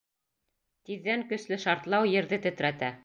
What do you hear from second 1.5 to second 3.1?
шартлау ерҙе тетрәтә.